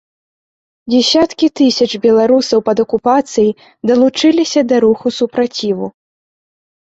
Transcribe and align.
Дзесяткі 0.91 1.47
тысяч 1.59 1.87
беларусаў 2.05 2.63
пад 2.69 2.77
акупацыяй 2.85 3.51
далучыліся 3.91 4.61
да 4.71 4.75
руху 4.87 5.07
супраціву. 5.21 5.87